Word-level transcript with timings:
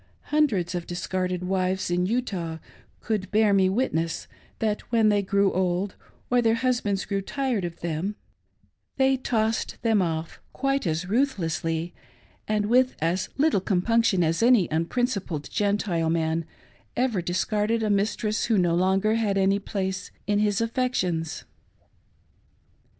Hundreds 0.33 0.73
of 0.73 0.87
discarded 0.87 1.43
wives 1.43 1.91
in 1.91 2.07
Utah 2.07 2.57
could 3.01 3.29
bear 3.29 3.53
me 3.53 3.69
witness 3.69 4.27
that 4.57 4.81
when 4.91 5.09
they 5.09 5.21
grew 5.21 5.53
old, 5.53 5.93
or 6.31 6.41
their 6.41 6.55
husbands 6.55 7.05
grew 7.05 7.21
tired 7.21 7.63
of 7.63 7.81
them, 7.81 8.15
they 8.97 9.15
cast 9.15 9.79
them 9.83 10.01
off 10.01 10.39
29 10.59 10.95
472 11.03 11.05
A 11.05 11.05
PICTURE, 11.05 11.07
quite 11.07 11.17
as 11.21 11.33
ruthlessly 11.87 11.93
and 12.47 12.65
with 12.65 12.95
as 12.99 13.29
little 13.37 13.61
compunction 13.61 14.23
as 14.23 14.41
any 14.41 14.67
unprincipled 14.71 15.47
Gentile 15.51 16.09
man 16.09 16.45
ever 16.97 17.21
discarded 17.21 17.83
a 17.83 17.91
mistress 17.91 18.45
who 18.45 18.57
no 18.57 18.73
longer 18.73 19.13
had 19.13 19.37
any 19.37 19.59
place 19.59 20.09
in 20.25 20.39
his 20.39 20.61
affections. 20.61 21.43